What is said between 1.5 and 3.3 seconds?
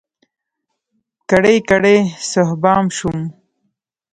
کړۍ صهبا شوم